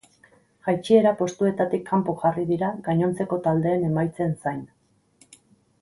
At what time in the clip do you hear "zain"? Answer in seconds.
4.45-4.69